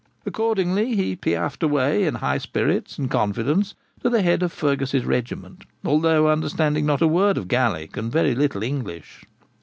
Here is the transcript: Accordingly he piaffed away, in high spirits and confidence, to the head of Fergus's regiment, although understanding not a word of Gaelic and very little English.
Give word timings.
Accordingly 0.25 0.95
he 0.95 1.15
piaffed 1.15 1.61
away, 1.61 2.05
in 2.05 2.15
high 2.15 2.39
spirits 2.39 2.97
and 2.97 3.07
confidence, 3.11 3.75
to 4.01 4.09
the 4.09 4.23
head 4.23 4.41
of 4.41 4.51
Fergus's 4.51 5.05
regiment, 5.05 5.63
although 5.85 6.27
understanding 6.31 6.87
not 6.87 7.03
a 7.03 7.07
word 7.07 7.37
of 7.37 7.47
Gaelic 7.47 7.95
and 7.97 8.11
very 8.11 8.33
little 8.33 8.63
English. 8.63 9.21